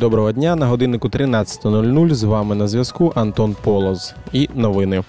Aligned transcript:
Доброго 0.00 0.32
дня 0.32 0.56
на 0.56 0.66
годиннику 0.66 1.08
13.00. 1.08 2.14
З 2.14 2.22
вами 2.22 2.54
на 2.54 2.68
зв'язку 2.68 3.12
Антон 3.14 3.56
Полоз 3.64 4.14
і 4.32 4.48
новини. 4.54 5.02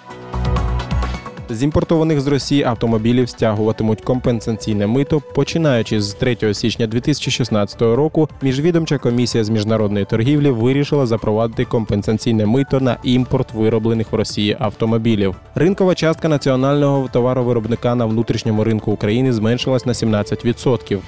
З 1.50 1.64
імпортованих 1.64 2.22
з 2.22 2.28
Росії 2.28 2.64
автомобілів 2.64 3.30
стягуватимуть 3.30 4.02
компенсаційне 4.02 4.88
мито. 4.88 5.22
Починаючи 5.36 6.02
з 6.02 6.14
3 6.14 6.54
січня 6.54 6.88
2016 6.88 7.82
року, 7.82 8.30
міжвідомча 8.42 8.98
комісія 8.98 9.44
з 9.44 9.50
міжнародної 9.50 10.06
торгівлі 10.06 10.50
вирішила 10.50 11.06
запровадити 11.06 11.66
компенсаційне 11.66 12.46
мито 12.46 12.80
на 12.80 12.98
імпорт 13.04 13.54
вироблених 13.54 14.12
в 14.12 14.16
Росії 14.16 14.58
автомобілів. 14.60 15.36
Ринкова 15.56 15.96
частка 15.96 16.28
національного 16.28 17.10
товаровиробника 17.12 17.96
на 17.96 18.06
внутрішньому 18.06 18.64
ринку 18.64 18.92
України 18.92 19.34
зменшилась 19.34 19.86
на 19.86 19.94
17%. 19.94 21.00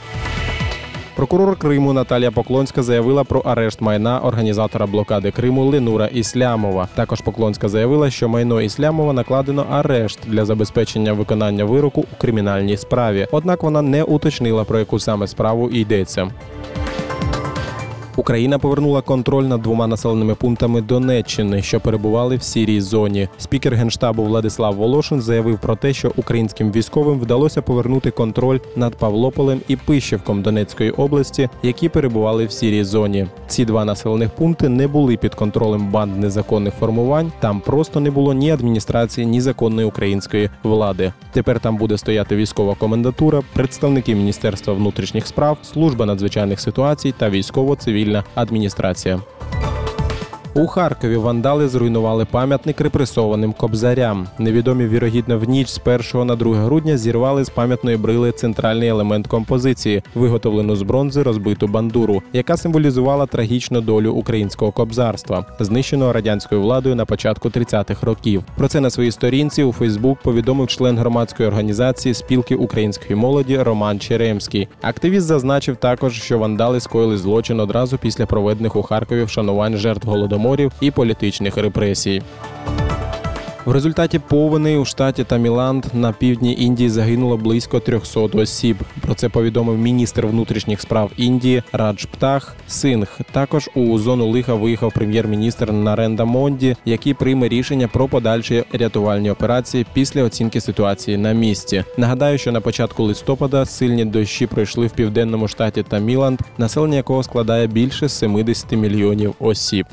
Прокурор 1.16 1.56
Криму 1.56 1.94
Наталія 1.94 2.32
Поклонська 2.32 2.84
заявила 2.84 3.24
про 3.24 3.40
арешт 3.40 3.82
майна 3.82 4.20
організатора 4.20 4.86
блокади 4.86 5.32
Криму 5.32 5.66
Ленура 5.66 6.06
Іслямова. 6.08 6.88
Також 6.96 7.22
Поклонська 7.22 7.70
заявила, 7.70 8.10
що 8.10 8.30
майно 8.30 8.62
Іслямова 8.62 9.14
накладено 9.14 9.66
арешт 9.72 10.20
для 10.28 10.46
забезпечення 10.46 11.14
виконання 11.14 11.66
вироку 11.66 12.02
у 12.02 12.22
кримінальній 12.22 12.78
справі. 12.78 13.28
Однак 13.32 13.64
вона 13.64 13.82
не 13.82 14.04
уточнила 14.04 14.64
про 14.64 14.80
яку 14.80 15.00
саме 15.00 15.28
справу 15.28 15.70
йдеться. 15.70 16.32
Україна 18.16 18.60
повернула 18.60 19.02
контроль 19.02 19.44
над 19.44 19.62
двома 19.62 19.88
населеними 19.88 20.36
пунктами 20.36 20.82
Донеччини, 20.82 21.62
що 21.62 21.80
перебували 21.80 22.36
в 22.36 22.44
сірій 22.44 22.82
зоні. 22.82 23.28
Спікер 23.38 23.74
генштабу 23.74 24.24
Владислав 24.24 24.76
Волошин 24.76 25.22
заявив 25.22 25.60
про 25.60 25.76
те, 25.76 25.94
що 25.94 26.12
українським 26.16 26.72
військовим 26.72 27.20
вдалося 27.20 27.62
повернути 27.62 28.12
контроль 28.12 28.60
над 28.76 28.96
Павлополем 28.96 29.62
і 29.68 29.76
Пищевком 29.76 30.42
Донецької 30.42 30.92
області, 30.92 31.50
які 31.64 31.90
перебували 31.90 32.46
в 32.46 32.52
сірій 32.52 32.84
зоні. 32.84 33.28
Ці 33.48 33.66
два 33.66 33.86
населених 33.86 34.30
пункти 34.30 34.70
не 34.70 34.88
були 34.88 35.18
під 35.18 35.36
контролем 35.36 35.92
банд 35.92 36.20
незаконних 36.20 36.74
формувань. 36.74 37.32
Там 37.40 37.60
просто 37.60 38.00
не 38.00 38.12
було 38.12 38.34
ні 38.34 38.52
адміністрації, 38.52 39.28
ні 39.28 39.42
законної 39.42 39.88
української 39.88 40.50
влади. 40.64 41.14
Тепер 41.32 41.60
там 41.60 41.78
буде 41.78 41.98
стояти 41.98 42.36
військова 42.36 42.76
комендатура, 42.76 43.42
представники 43.54 44.16
міністерства 44.16 44.74
внутрішніх 44.74 45.28
справ, 45.28 45.58
служба 45.62 46.06
надзвичайних 46.06 46.60
ситуацій 46.60 47.14
та 47.18 47.30
військово-цивільна 48.04 48.24
адміністрація. 48.36 49.20
У 50.56 50.68
Харкові 50.68 51.18
вандали 51.18 51.68
зруйнували 51.68 52.26
пам'ятник 52.26 52.82
репресованим 52.82 53.54
кобзарям. 53.54 54.28
Невідомі 54.40 54.88
вірогідно 54.88 55.40
в 55.40 55.50
ніч 55.50 55.68
з 55.68 55.82
1 56.14 56.28
на 56.28 56.36
2 56.36 56.56
грудня 56.56 56.98
зірвали 56.98 57.44
з 57.44 57.50
пам'ятної 57.50 57.98
брили 57.98 58.32
центральний 58.32 58.90
елемент 58.90 59.28
композиції, 59.28 60.04
виготовлену 60.16 60.76
з 60.76 60.82
бронзи 60.82 61.24
розбиту 61.24 61.68
бандуру, 61.68 62.22
яка 62.34 62.58
символізувала 62.58 63.26
трагічну 63.26 63.82
долю 63.82 64.12
українського 64.12 64.72
кобзарства, 64.72 65.46
знищеного 65.60 66.14
радянською 66.14 66.62
владою 66.62 66.96
на 66.96 67.06
початку 67.06 67.50
30-х 67.50 68.06
років. 68.06 68.44
Про 68.58 68.68
це 68.68 68.80
на 68.80 68.90
своїй 68.90 69.12
сторінці 69.12 69.64
у 69.64 69.72
Фейсбук 69.72 70.20
повідомив 70.20 70.68
член 70.68 70.98
громадської 70.98 71.50
організації 71.50 72.14
спілки 72.14 72.56
української 72.56 73.16
молоді 73.16 73.58
Роман 73.58 74.00
Черемський. 74.00 74.68
Активіст 74.82 75.26
зазначив 75.26 75.76
також, 75.76 76.22
що 76.22 76.40
вандали 76.40 76.80
скоїли 76.80 77.18
злочин 77.18 77.60
одразу 77.60 77.98
після 77.98 78.26
проведених 78.26 78.76
у 78.76 78.84
Харкові 78.84 79.24
вшанувань 79.24 79.78
жертв 79.78 80.10
голодомору 80.10 80.43
голодоморів 80.44 80.72
і 80.82 80.92
політичних 80.92 81.58
репресій. 81.58 82.22
В 83.66 83.72
результаті 83.72 84.20
повені 84.20 84.78
у 84.78 84.86
штаті 84.86 85.24
Таміланд 85.24 85.86
на 85.94 86.12
півдні 86.12 86.56
Індії 86.60 86.90
загинуло 86.90 87.38
близько 87.38 87.80
300 87.80 88.20
осіб. 88.20 88.78
Про 89.02 89.14
це 89.16 89.30
повідомив 89.30 89.78
міністр 89.78 90.26
внутрішніх 90.26 90.82
справ 90.82 91.12
Індії 91.18 91.64
Радж 91.74 92.06
Птах 92.06 92.56
Сингх. 92.68 93.20
Також 93.32 93.70
у 93.76 94.00
зону 94.00 94.28
лиха 94.28 94.54
виїхав 94.54 94.94
прем'єр-міністр 94.94 95.72
Наренда 95.72 96.26
Монді, 96.26 96.76
який 96.86 97.14
прийме 97.14 97.48
рішення 97.48 97.88
про 97.88 98.08
подальші 98.08 98.64
рятувальні 98.74 99.32
операції 99.32 99.86
після 99.94 100.24
оцінки 100.24 100.62
ситуації 100.62 101.18
на 101.18 101.32
місці. 101.32 101.84
Нагадаю, 101.98 102.38
що 102.38 102.52
на 102.52 102.62
початку 102.62 103.04
листопада 103.04 103.66
сильні 103.66 104.06
дощі 104.06 104.48
пройшли 104.48 104.88
в 104.88 104.92
південному 104.92 105.48
штаті 105.48 105.84
Таміланд, 105.84 106.40
населення 106.58 106.98
якого 106.98 107.24
складає 107.24 107.68
більше 107.68 108.10
70 108.10 108.72
мільйонів 108.72 109.36
осіб. 109.40 109.86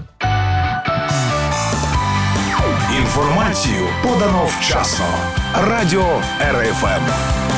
Інформацію 3.11 3.89
подано 4.03 4.47
вчасно. 4.47 5.07
Радіо 5.55 6.23
РФМ. 6.53 7.50